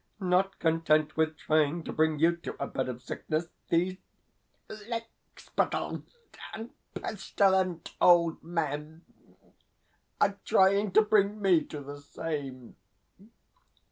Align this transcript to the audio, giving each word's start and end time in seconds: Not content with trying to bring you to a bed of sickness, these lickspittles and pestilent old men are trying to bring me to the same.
Not 0.19 0.57
content 0.57 1.15
with 1.15 1.37
trying 1.37 1.83
to 1.83 1.93
bring 1.93 2.17
you 2.17 2.35
to 2.37 2.55
a 2.59 2.65
bed 2.65 2.89
of 2.89 3.03
sickness, 3.03 3.45
these 3.69 3.97
lickspittles 4.89 6.01
and 6.55 6.71
pestilent 6.95 7.91
old 8.01 8.41
men 8.41 9.05
are 10.19 10.39
trying 10.43 10.91
to 10.93 11.03
bring 11.03 11.39
me 11.39 11.63
to 11.65 11.81
the 11.81 12.01
same. 12.01 12.77